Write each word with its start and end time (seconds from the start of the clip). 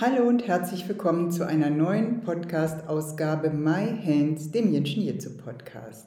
Hallo 0.00 0.26
und 0.26 0.48
herzlich 0.48 0.88
willkommen 0.88 1.30
zu 1.30 1.46
einer 1.46 1.68
neuen 1.68 2.22
Podcast-Ausgabe 2.22 3.50
My 3.50 3.86
Hands, 4.02 4.50
dem 4.50 4.72
Jenschen 4.72 5.02
Jitsu 5.02 5.36
Podcast. 5.36 6.06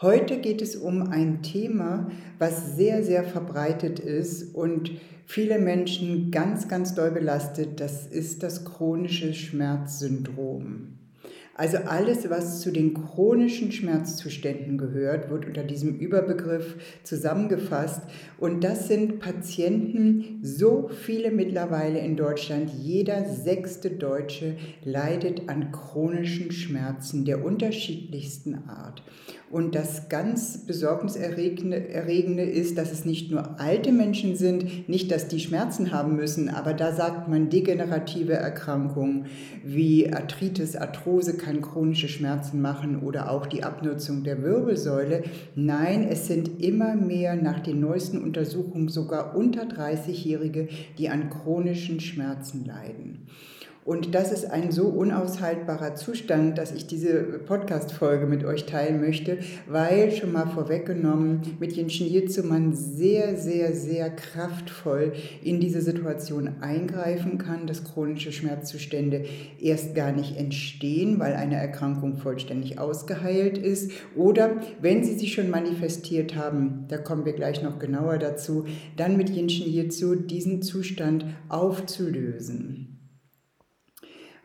Heute 0.00 0.38
geht 0.38 0.62
es 0.62 0.76
um 0.76 1.10
ein 1.10 1.42
Thema, 1.42 2.08
was 2.38 2.76
sehr, 2.76 3.02
sehr 3.02 3.24
verbreitet 3.24 3.98
ist 3.98 4.54
und 4.54 4.92
viele 5.24 5.58
Menschen 5.58 6.30
ganz, 6.30 6.68
ganz 6.68 6.94
doll 6.94 7.10
belastet. 7.10 7.80
Das 7.80 8.06
ist 8.06 8.44
das 8.44 8.64
chronische 8.64 9.34
Schmerzsyndrom. 9.34 10.95
Also 11.58 11.78
alles, 11.78 12.28
was 12.28 12.60
zu 12.60 12.70
den 12.70 12.92
chronischen 12.92 13.72
Schmerzzuständen 13.72 14.76
gehört, 14.76 15.30
wird 15.30 15.46
unter 15.46 15.64
diesem 15.64 15.98
Überbegriff 15.98 16.76
zusammengefasst. 17.02 18.02
Und 18.38 18.62
das 18.62 18.88
sind 18.88 19.20
Patienten, 19.20 20.40
so 20.42 20.88
viele 20.88 21.30
mittlerweile 21.30 22.00
in 22.00 22.14
Deutschland. 22.16 22.70
Jeder 22.82 23.24
sechste 23.24 23.88
Deutsche 23.90 24.56
leidet 24.84 25.48
an 25.48 25.72
chronischen 25.72 26.52
Schmerzen 26.52 27.24
der 27.24 27.42
unterschiedlichsten 27.42 28.68
Art. 28.68 29.02
Und 29.48 29.76
das 29.76 30.08
ganz 30.08 30.66
besorgniserregende 30.66 32.42
ist, 32.42 32.76
dass 32.76 32.92
es 32.92 33.04
nicht 33.04 33.30
nur 33.30 33.60
alte 33.60 33.92
Menschen 33.92 34.34
sind, 34.34 34.88
nicht, 34.88 35.12
dass 35.12 35.28
die 35.28 35.38
Schmerzen 35.38 35.92
haben 35.92 36.16
müssen, 36.16 36.48
aber 36.48 36.74
da 36.74 36.92
sagt 36.92 37.28
man 37.28 37.48
degenerative 37.48 38.32
Erkrankungen 38.32 39.26
wie 39.64 40.12
Arthritis, 40.12 40.74
Arthrose 40.74 41.36
kann 41.46 41.62
chronische 41.62 42.08
Schmerzen 42.08 42.60
machen 42.60 42.98
oder 42.98 43.30
auch 43.30 43.46
die 43.46 43.62
Abnutzung 43.62 44.24
der 44.24 44.42
Wirbelsäule. 44.42 45.22
Nein, 45.54 46.08
es 46.10 46.26
sind 46.26 46.60
immer 46.60 46.96
mehr 46.96 47.36
nach 47.36 47.60
den 47.60 47.78
neuesten 47.78 48.20
Untersuchungen 48.20 48.88
sogar 48.88 49.36
unter 49.36 49.62
30-Jährige, 49.62 50.68
die 50.98 51.08
an 51.08 51.30
chronischen 51.30 52.00
Schmerzen 52.00 52.64
leiden. 52.64 53.28
Und 53.86 54.16
das 54.16 54.32
ist 54.32 54.50
ein 54.50 54.72
so 54.72 54.88
unaushaltbarer 54.88 55.94
Zustand, 55.94 56.58
dass 56.58 56.72
ich 56.72 56.88
diese 56.88 57.22
Podcast-Folge 57.22 58.26
mit 58.26 58.44
euch 58.44 58.66
teilen 58.66 59.00
möchte, 59.00 59.38
weil 59.68 60.10
schon 60.10 60.32
mal 60.32 60.48
vorweggenommen 60.48 61.42
mit 61.60 61.76
Jitsu 61.76 62.42
man 62.42 62.74
sehr, 62.74 63.36
sehr, 63.36 63.76
sehr 63.76 64.10
kraftvoll 64.10 65.12
in 65.40 65.60
diese 65.60 65.82
Situation 65.82 66.56
eingreifen 66.62 67.38
kann, 67.38 67.68
dass 67.68 67.84
chronische 67.84 68.32
Schmerzzustände 68.32 69.24
erst 69.60 69.94
gar 69.94 70.10
nicht 70.10 70.36
entstehen, 70.36 71.20
weil 71.20 71.34
eine 71.34 71.54
Erkrankung 71.54 72.16
vollständig 72.16 72.80
ausgeheilt 72.80 73.56
ist 73.56 73.92
oder 74.16 74.56
wenn 74.80 75.04
sie 75.04 75.14
sich 75.14 75.32
schon 75.32 75.48
manifestiert 75.48 76.34
haben, 76.34 76.86
da 76.88 76.98
kommen 76.98 77.24
wir 77.24 77.34
gleich 77.34 77.62
noch 77.62 77.78
genauer 77.78 78.18
dazu, 78.18 78.64
dann 78.96 79.16
mit 79.16 79.30
Jinshin 79.30 79.72
Jitsu 79.72 80.16
diesen 80.16 80.60
Zustand 80.60 81.24
aufzulösen. 81.48 82.85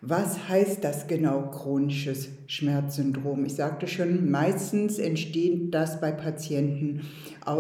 Was 0.03 0.49
heißt 0.49 0.83
das 0.83 1.05
genau, 1.05 1.52
chronisches 1.52 2.30
Schmerzsyndrom? 2.47 3.45
Ich 3.45 3.53
sagte 3.53 3.85
schon, 3.85 4.31
meistens 4.31 4.97
entsteht 4.97 5.75
das 5.75 6.02
bei 6.02 6.11
Patienten, 6.11 7.01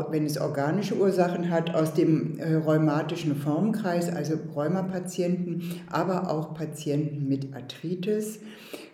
wenn 0.09 0.25
es 0.25 0.41
organische 0.41 0.97
Ursachen 0.97 1.51
hat, 1.51 1.75
aus 1.75 1.93
dem 1.93 2.39
äh, 2.39 2.55
rheumatischen 2.55 3.35
Formkreis, 3.35 4.09
also 4.09 4.39
Rheumapatienten, 4.55 5.61
aber 5.91 6.31
auch 6.31 6.55
Patienten 6.55 7.27
mit 7.27 7.53
Arthritis. 7.53 8.39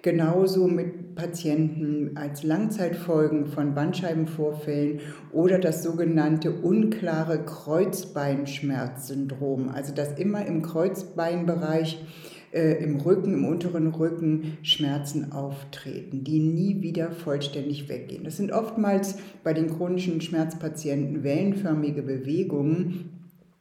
Genauso 0.01 0.67
mit 0.67 1.15
Patienten 1.15 2.17
als 2.17 2.43
Langzeitfolgen 2.43 3.45
von 3.45 3.73
Bandscheibenvorfällen 3.73 4.99
oder 5.31 5.57
das 5.57 5.83
sogenannte 5.83 6.51
unklare 6.51 7.45
Kreuzbeinschmerzsyndrom, 7.45 9.69
also 9.69 9.93
das 9.93 10.19
immer 10.19 10.45
im 10.45 10.63
Kreuzbeinbereich 10.63 12.05
äh, 12.51 12.83
im 12.83 12.97
Rücken, 12.97 13.33
im 13.33 13.45
unteren 13.45 13.87
Rücken 13.87 14.57
Schmerzen 14.61 15.31
auftreten, 15.31 16.23
die 16.23 16.39
nie 16.39 16.81
wieder 16.81 17.11
vollständig 17.11 17.89
weggehen. 17.89 18.23
Das 18.23 18.37
sind 18.37 18.51
oftmals 18.51 19.17
bei 19.43 19.53
den 19.53 19.69
chronischen 19.69 20.21
Schmerzpatienten 20.21 21.23
wellenförmige 21.23 22.01
Bewegungen, 22.01 23.11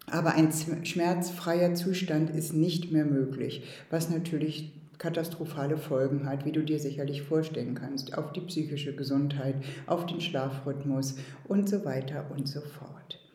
aber 0.08 0.34
ein 0.34 0.50
schmerzfreier 0.84 1.74
Zustand 1.74 2.30
ist 2.30 2.52
nicht 2.52 2.92
mehr 2.92 3.04
möglich, 3.04 3.64
was 3.90 4.08
natürlich 4.08 4.72
katastrophale 4.98 5.76
Folgen 5.76 6.26
hat, 6.26 6.44
wie 6.44 6.52
du 6.52 6.62
dir 6.62 6.78
sicherlich 6.78 7.22
vorstellen 7.22 7.74
kannst, 7.74 8.16
auf 8.16 8.32
die 8.32 8.40
psychische 8.40 8.94
Gesundheit, 8.94 9.56
auf 9.86 10.06
den 10.06 10.20
Schlafrhythmus 10.20 11.16
und 11.48 11.68
so 11.68 11.84
weiter 11.84 12.30
und 12.30 12.48
so 12.48 12.60
fort. 12.60 13.25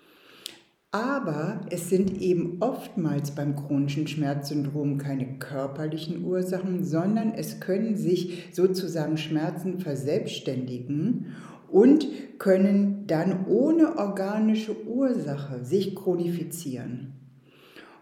Aber 0.93 1.61
es 1.69 1.89
sind 1.89 2.19
eben 2.21 2.57
oftmals 2.59 3.31
beim 3.31 3.55
chronischen 3.55 4.07
Schmerzsyndrom 4.07 4.97
keine 4.97 5.39
körperlichen 5.39 6.25
Ursachen, 6.25 6.83
sondern 6.83 7.33
es 7.33 7.61
können 7.61 7.95
sich 7.95 8.49
sozusagen 8.51 9.15
Schmerzen 9.15 9.79
verselbstständigen 9.79 11.27
und 11.69 12.05
können 12.39 13.07
dann 13.07 13.45
ohne 13.47 13.97
organische 13.97 14.85
Ursache 14.85 15.63
sich 15.63 15.95
chronifizieren. 15.95 17.13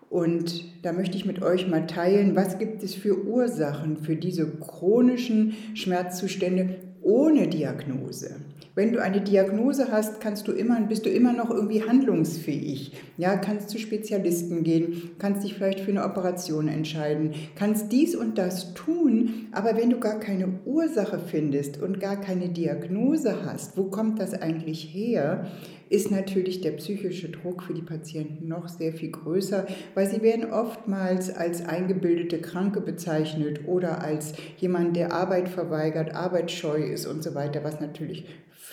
Und 0.09 0.65
da 0.83 0.91
möchte 0.91 1.15
ich 1.15 1.27
mit 1.27 1.43
euch 1.43 1.67
mal 1.67 1.85
teilen, 1.85 2.35
was 2.35 2.57
gibt 2.57 2.81
es 2.81 2.95
für 2.95 3.23
Ursachen 3.23 3.97
für 3.97 4.15
diese 4.15 4.49
chronischen 4.49 5.53
Schmerzzustände 5.75 6.77
ohne 7.03 7.47
Diagnose. 7.47 8.37
Wenn 8.75 8.93
du 8.93 9.01
eine 9.01 9.21
Diagnose 9.21 9.91
hast, 9.91 10.21
kannst 10.21 10.47
du 10.47 10.51
immer, 10.51 10.79
bist 10.81 11.05
du 11.05 11.09
immer 11.09 11.33
noch 11.33 11.49
irgendwie 11.49 11.83
handlungsfähig. 11.83 12.93
Ja, 13.17 13.35
kannst 13.35 13.69
zu 13.69 13.79
Spezialisten 13.79 14.63
gehen, 14.63 15.11
kannst 15.17 15.43
dich 15.43 15.55
vielleicht 15.55 15.79
für 15.79 15.91
eine 15.91 16.05
Operation 16.05 16.67
entscheiden, 16.67 17.33
kannst 17.55 17.91
dies 17.91 18.15
und 18.15 18.37
das 18.37 18.73
tun, 18.75 19.47
aber 19.51 19.75
wenn 19.75 19.89
du 19.89 19.99
gar 19.99 20.19
keine 20.19 20.59
Ursache 20.65 21.19
findest 21.19 21.81
und 21.81 21.99
gar 21.99 22.21
keine 22.21 22.49
Diagnose 22.49 23.43
hast, 23.43 23.75
wo 23.77 23.85
kommt 23.85 24.19
das 24.19 24.33
eigentlich 24.33 24.83
her, 24.93 25.47
ist 25.89 26.11
natürlich 26.11 26.61
der 26.61 26.71
psychische 26.73 27.29
Druck 27.29 27.63
für 27.63 27.73
die 27.73 27.81
Patienten 27.81 28.47
noch 28.47 28.67
sehr 28.69 28.93
viel 28.93 29.09
größer, 29.09 29.65
weil 29.95 30.07
sie 30.07 30.21
werden 30.21 30.51
oftmals 30.51 31.35
als 31.35 31.65
eingebildete 31.65 32.39
Kranke 32.39 32.79
bezeichnet 32.79 33.61
oder 33.65 34.03
als 34.03 34.33
jemand, 34.57 34.95
der 34.95 35.13
Arbeit 35.13 35.49
verweigert, 35.49 36.13
arbeitsscheu 36.13 36.83
ist 36.83 37.07
und 37.07 37.23
so 37.23 37.33
weiter, 37.33 37.63
was 37.63 37.79
natürlich 37.79 38.25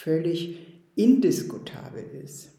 völlig 0.07 0.57
indiskutabel 0.95 2.05
ist. 2.23 2.53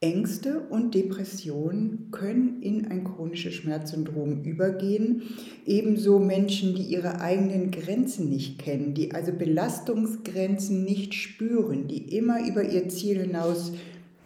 Ängste 0.00 0.58
und 0.68 0.96
Depressionen 0.96 2.10
können 2.10 2.60
in 2.60 2.86
ein 2.86 3.04
chronisches 3.04 3.54
Schmerzsyndrom 3.54 4.42
übergehen. 4.42 5.22
Ebenso 5.64 6.18
Menschen, 6.18 6.74
die 6.74 6.82
ihre 6.82 7.20
eigenen 7.20 7.70
Grenzen 7.70 8.28
nicht 8.28 8.58
kennen, 8.58 8.94
die 8.94 9.12
also 9.12 9.30
Belastungsgrenzen 9.30 10.84
nicht 10.84 11.14
spüren, 11.14 11.86
die 11.86 12.16
immer 12.16 12.44
über 12.48 12.64
ihr 12.64 12.88
Ziel 12.88 13.20
hinaus 13.20 13.72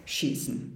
schießen. 0.06 0.75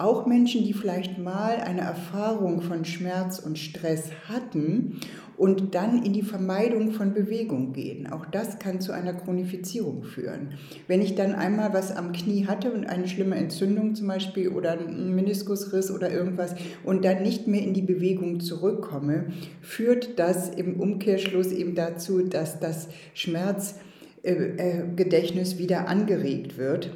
Auch 0.00 0.24
Menschen, 0.24 0.64
die 0.64 0.72
vielleicht 0.72 1.18
mal 1.18 1.56
eine 1.56 1.82
Erfahrung 1.82 2.62
von 2.62 2.86
Schmerz 2.86 3.38
und 3.38 3.58
Stress 3.58 4.04
hatten 4.30 4.98
und 5.36 5.74
dann 5.74 6.02
in 6.02 6.14
die 6.14 6.22
Vermeidung 6.22 6.92
von 6.92 7.12
Bewegung 7.12 7.74
gehen. 7.74 8.10
Auch 8.10 8.24
das 8.24 8.58
kann 8.58 8.80
zu 8.80 8.92
einer 8.92 9.12
Chronifizierung 9.12 10.04
führen. 10.04 10.54
Wenn 10.86 11.02
ich 11.02 11.16
dann 11.16 11.34
einmal 11.34 11.74
was 11.74 11.94
am 11.94 12.12
Knie 12.12 12.46
hatte 12.46 12.72
und 12.72 12.86
eine 12.86 13.08
schlimme 13.08 13.36
Entzündung 13.36 13.94
zum 13.94 14.06
Beispiel 14.06 14.48
oder 14.48 14.72
einen 14.72 15.14
Meniskusriss 15.14 15.90
oder 15.90 16.10
irgendwas 16.10 16.54
und 16.82 17.04
dann 17.04 17.22
nicht 17.22 17.46
mehr 17.46 17.60
in 17.60 17.74
die 17.74 17.82
Bewegung 17.82 18.40
zurückkomme, 18.40 19.26
führt 19.60 20.18
das 20.18 20.48
im 20.48 20.80
Umkehrschluss 20.80 21.52
eben 21.52 21.74
dazu, 21.74 22.22
dass 22.22 22.58
das 22.58 22.88
Schmerzgedächtnis 23.12 25.58
wieder 25.58 25.88
angeregt 25.88 26.56
wird 26.56 26.90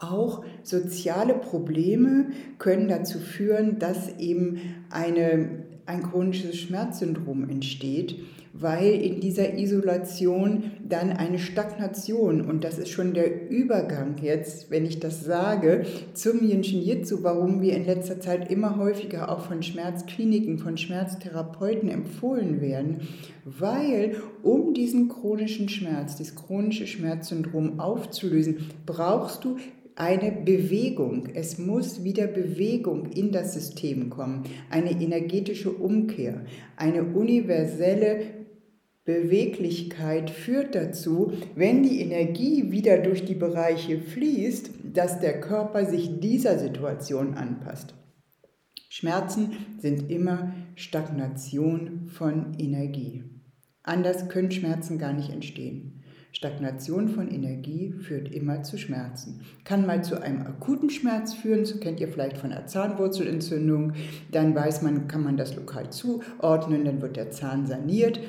auch 0.00 0.44
soziale 0.62 1.34
Probleme 1.34 2.26
können 2.58 2.88
dazu 2.88 3.18
führen, 3.18 3.78
dass 3.78 4.18
eben 4.18 4.58
eine, 4.90 5.64
ein 5.86 6.02
chronisches 6.02 6.56
Schmerzsyndrom 6.56 7.48
entsteht, 7.48 8.16
weil 8.52 8.94
in 8.94 9.20
dieser 9.20 9.56
Isolation 9.58 10.72
dann 10.88 11.12
eine 11.12 11.38
Stagnation, 11.38 12.40
und 12.40 12.64
das 12.64 12.78
ist 12.78 12.88
schon 12.88 13.14
der 13.14 13.48
Übergang 13.48 14.16
jetzt, 14.20 14.70
wenn 14.70 14.84
ich 14.84 14.98
das 14.98 15.24
sage, 15.24 15.84
zum 16.14 16.42
Yinshin 16.42 16.82
Jitsu, 16.82 17.22
warum 17.22 17.62
wir 17.62 17.74
in 17.76 17.86
letzter 17.86 18.18
Zeit 18.20 18.50
immer 18.50 18.76
häufiger 18.76 19.30
auch 19.30 19.40
von 19.40 19.62
Schmerzkliniken, 19.62 20.58
von 20.58 20.76
Schmerztherapeuten 20.76 21.88
empfohlen 21.88 22.60
werden, 22.60 23.08
weil 23.44 24.16
um 24.42 24.74
diesen 24.74 25.08
chronischen 25.08 25.68
Schmerz, 25.68 26.16
dieses 26.16 26.34
chronische 26.34 26.88
Schmerzsyndrom 26.88 27.78
aufzulösen, 27.78 28.70
brauchst 28.84 29.44
du 29.44 29.56
eine 30.00 30.32
Bewegung. 30.32 31.28
Es 31.34 31.58
muss 31.58 32.02
wieder 32.02 32.26
Bewegung 32.26 33.10
in 33.12 33.32
das 33.32 33.52
System 33.52 34.08
kommen, 34.08 34.44
eine 34.70 34.92
energetische 34.92 35.70
Umkehr, 35.70 36.46
eine 36.76 37.04
universelle 37.04 38.22
Beweglichkeit 39.04 40.30
führt 40.30 40.74
dazu, 40.74 41.32
wenn 41.54 41.82
die 41.82 42.00
Energie 42.00 42.70
wieder 42.70 42.96
durch 42.98 43.26
die 43.26 43.34
Bereiche 43.34 44.00
fließt, 44.00 44.70
dass 44.94 45.20
der 45.20 45.38
Körper 45.38 45.84
sich 45.84 46.18
dieser 46.18 46.58
Situation 46.58 47.34
anpasst. 47.34 47.94
Schmerzen 48.88 49.52
sind 49.78 50.10
immer 50.10 50.54
Stagnation 50.76 52.06
von 52.06 52.54
Energie. 52.58 53.24
Anders 53.82 54.30
können 54.30 54.50
Schmerzen 54.50 54.98
gar 54.98 55.12
nicht 55.12 55.30
entstehen. 55.30 55.99
Stagnation 56.40 57.10
von 57.10 57.30
Energie 57.30 57.92
führt 57.92 58.34
immer 58.34 58.62
zu 58.62 58.78
Schmerzen. 58.78 59.42
Kann 59.62 59.84
mal 59.84 60.02
zu 60.02 60.22
einem 60.22 60.40
akuten 60.40 60.88
Schmerz 60.88 61.34
führen, 61.34 61.60
das 61.60 61.78
kennt 61.80 62.00
ihr 62.00 62.08
vielleicht 62.08 62.38
von 62.38 62.50
einer 62.50 62.66
Zahnwurzelentzündung. 62.66 63.92
Dann 64.32 64.54
weiß 64.54 64.80
man, 64.80 65.06
kann 65.06 65.22
man 65.22 65.36
das 65.36 65.54
lokal 65.54 65.90
zuordnen, 65.90 66.86
dann 66.86 67.02
wird 67.02 67.18
der 67.18 67.30
Zahn 67.30 67.66
saniert 67.66 68.20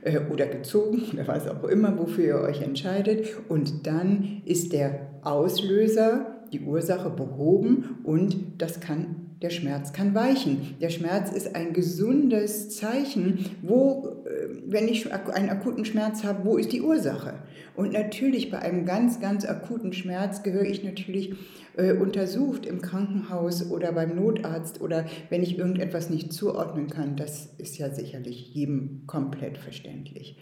äh, 0.00 0.18
oder 0.32 0.46
gezogen 0.46 1.02
oder 1.12 1.28
was 1.28 1.46
auch 1.46 1.64
immer, 1.64 1.98
wofür 1.98 2.24
ihr 2.24 2.40
euch 2.40 2.62
entscheidet. 2.62 3.26
Und 3.50 3.86
dann 3.86 4.40
ist 4.46 4.72
der 4.72 5.06
Auslöser, 5.20 6.38
die 6.50 6.60
Ursache 6.60 7.10
behoben 7.10 7.98
und 8.02 8.34
das 8.56 8.80
kann 8.80 9.28
der 9.42 9.50
Schmerz 9.50 9.92
kann 9.92 10.14
weichen. 10.14 10.74
Der 10.80 10.90
Schmerz 10.90 11.30
ist 11.30 11.54
ein 11.54 11.72
gesundes 11.72 12.70
Zeichen, 12.70 13.44
wo, 13.62 14.17
wenn 14.66 14.88
ich 14.88 15.12
einen 15.12 15.50
akuten 15.50 15.84
Schmerz 15.84 16.24
habe, 16.24 16.44
wo 16.44 16.56
ist 16.56 16.72
die 16.72 16.82
Ursache? 16.82 17.34
Und 17.76 17.92
natürlich 17.92 18.50
bei 18.50 18.58
einem 18.58 18.84
ganz, 18.84 19.20
ganz 19.20 19.44
akuten 19.44 19.92
Schmerz 19.92 20.42
gehöre 20.42 20.64
ich 20.64 20.84
natürlich 20.84 21.34
äh, 21.76 21.92
untersucht 21.92 22.66
im 22.66 22.82
Krankenhaus 22.82 23.70
oder 23.70 23.92
beim 23.92 24.16
Notarzt 24.16 24.80
oder 24.80 25.06
wenn 25.30 25.42
ich 25.42 25.58
irgendetwas 25.58 26.10
nicht 26.10 26.32
zuordnen 26.32 26.88
kann. 26.88 27.16
Das 27.16 27.46
ist 27.58 27.78
ja 27.78 27.90
sicherlich 27.90 28.54
jedem 28.54 29.04
komplett 29.06 29.58
verständlich. 29.58 30.36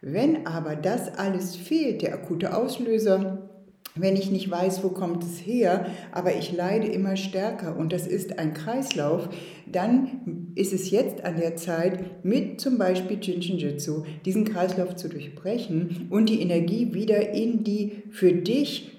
Wenn 0.00 0.46
aber 0.46 0.74
das 0.74 1.14
alles 1.16 1.54
fehlt, 1.54 2.02
der 2.02 2.14
akute 2.14 2.56
Auslöser, 2.56 3.48
wenn 3.94 4.16
ich 4.16 4.30
nicht 4.30 4.50
weiß, 4.50 4.82
wo 4.82 4.88
kommt 4.88 5.22
es 5.22 5.38
her, 5.38 5.86
aber 6.12 6.34
ich 6.34 6.52
leide 6.52 6.86
immer 6.86 7.16
stärker 7.16 7.76
und 7.76 7.92
das 7.92 8.06
ist 8.06 8.38
ein 8.38 8.54
Kreislauf, 8.54 9.28
dann 9.66 10.52
ist 10.54 10.72
es 10.72 10.90
jetzt 10.90 11.24
an 11.24 11.36
der 11.36 11.56
Zeit, 11.56 12.24
mit 12.24 12.60
zum 12.60 12.78
Beispiel 12.78 13.18
Jinshinjutsu 13.20 14.04
diesen 14.24 14.44
Kreislauf 14.44 14.96
zu 14.96 15.08
durchbrechen 15.08 16.06
und 16.10 16.28
die 16.28 16.40
Energie 16.40 16.94
wieder 16.94 17.30
in 17.30 17.64
die 17.64 18.02
für 18.10 18.32
dich 18.32 18.92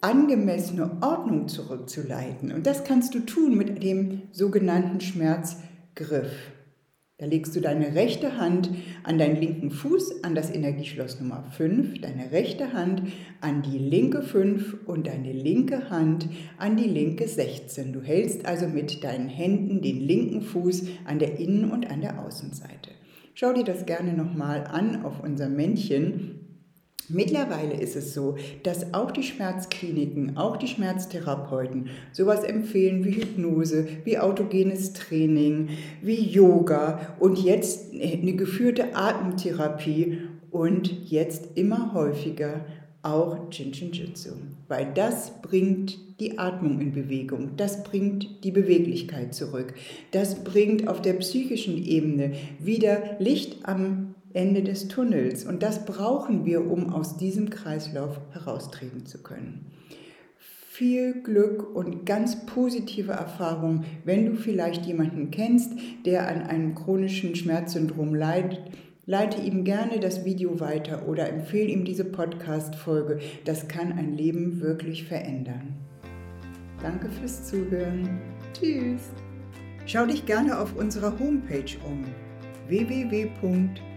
angemessene 0.00 0.98
Ordnung 1.02 1.48
zurückzuleiten. 1.48 2.52
Und 2.52 2.66
das 2.66 2.84
kannst 2.84 3.14
du 3.14 3.20
tun 3.20 3.56
mit 3.56 3.82
dem 3.82 4.22
sogenannten 4.32 5.00
Schmerzgriff. 5.00 6.32
Da 7.18 7.24
legst 7.24 7.56
du 7.56 7.62
deine 7.62 7.94
rechte 7.94 8.36
Hand 8.36 8.68
an 9.02 9.16
deinen 9.16 9.40
linken 9.40 9.70
Fuß, 9.70 10.22
an 10.22 10.34
das 10.34 10.54
Energieschloss 10.54 11.18
Nummer 11.18 11.44
5, 11.50 12.02
deine 12.02 12.30
rechte 12.30 12.74
Hand 12.74 13.04
an 13.40 13.62
die 13.62 13.78
linke 13.78 14.20
5 14.20 14.84
und 14.84 15.06
deine 15.06 15.32
linke 15.32 15.88
Hand 15.88 16.28
an 16.58 16.76
die 16.76 16.88
linke 16.88 17.26
16. 17.26 17.94
Du 17.94 18.02
hältst 18.02 18.44
also 18.44 18.68
mit 18.68 19.02
deinen 19.02 19.30
Händen 19.30 19.80
den 19.80 19.98
linken 19.98 20.42
Fuß 20.42 20.88
an 21.06 21.18
der 21.18 21.38
Innen- 21.40 21.70
und 21.70 21.90
an 21.90 22.02
der 22.02 22.22
Außenseite. 22.22 22.90
Schau 23.32 23.54
dir 23.54 23.64
das 23.64 23.86
gerne 23.86 24.12
nochmal 24.12 24.64
an 24.64 25.02
auf 25.02 25.22
unser 25.24 25.48
Männchen 25.48 26.45
Mittlerweile 27.08 27.74
ist 27.74 27.94
es 27.94 28.14
so, 28.14 28.36
dass 28.64 28.92
auch 28.92 29.12
die 29.12 29.22
Schmerzkliniken, 29.22 30.36
auch 30.36 30.56
die 30.56 30.66
Schmerztherapeuten 30.66 31.88
sowas 32.12 32.42
empfehlen 32.42 33.04
wie 33.04 33.12
Hypnose, 33.12 33.86
wie 34.04 34.18
autogenes 34.18 34.92
Training, 34.92 35.68
wie 36.02 36.20
Yoga 36.20 37.14
und 37.20 37.38
jetzt 37.38 37.92
eine 37.92 38.34
geführte 38.34 38.96
Atemtherapie 38.96 40.18
und 40.50 41.10
jetzt 41.10 41.56
immer 41.56 41.92
häufiger 41.94 42.64
auch 43.02 43.52
Jinshin 43.52 43.92
Jitsu, 43.92 44.30
weil 44.66 44.92
das 44.92 45.40
bringt 45.40 45.96
die 46.18 46.38
Atmung 46.38 46.80
in 46.80 46.92
Bewegung, 46.92 47.50
das 47.56 47.84
bringt 47.84 48.42
die 48.42 48.50
Beweglichkeit 48.50 49.32
zurück, 49.32 49.74
das 50.10 50.42
bringt 50.42 50.88
auf 50.88 51.02
der 51.02 51.12
psychischen 51.12 51.84
Ebene 51.84 52.32
wieder 52.58 53.16
Licht 53.20 53.58
am 53.62 54.14
Ende 54.36 54.62
des 54.62 54.88
Tunnels. 54.88 55.44
Und 55.44 55.62
das 55.62 55.86
brauchen 55.86 56.44
wir, 56.44 56.70
um 56.70 56.92
aus 56.92 57.16
diesem 57.16 57.48
Kreislauf 57.48 58.20
heraustreten 58.32 59.06
zu 59.06 59.22
können. 59.22 59.72
Viel 60.38 61.22
Glück 61.22 61.74
und 61.74 62.04
ganz 62.04 62.44
positive 62.44 63.12
Erfahrung, 63.12 63.84
wenn 64.04 64.26
du 64.26 64.34
vielleicht 64.34 64.84
jemanden 64.84 65.30
kennst, 65.30 65.72
der 66.04 66.28
an 66.28 66.42
einem 66.42 66.74
chronischen 66.74 67.34
Schmerzsyndrom 67.34 68.14
leidet. 68.14 68.60
Leite 69.06 69.40
ihm 69.40 69.64
gerne 69.64 70.00
das 70.00 70.26
Video 70.26 70.60
weiter 70.60 71.08
oder 71.08 71.30
empfehle 71.30 71.70
ihm 71.70 71.86
diese 71.86 72.04
Podcast-Folge. 72.04 73.20
Das 73.46 73.68
kann 73.68 73.92
ein 73.92 74.12
Leben 74.12 74.60
wirklich 74.60 75.04
verändern. 75.04 75.76
Danke 76.82 77.08
fürs 77.08 77.44
Zuhören. 77.48 78.20
Tschüss. 78.52 79.00
Schau 79.86 80.04
dich 80.04 80.26
gerne 80.26 80.58
auf 80.58 80.76
unserer 80.76 81.18
Homepage 81.18 81.78
um 81.88 82.04
www 82.68 83.30